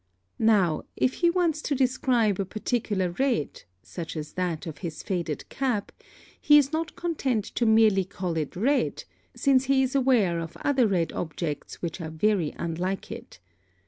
[0.39, 5.47] Now, if he wants to describe a particular red, such as that of his faded
[5.49, 5.91] cap,
[6.41, 9.03] he is not content to merely call it red,
[9.35, 13.37] since he is aware of other red objects which are very unlike it.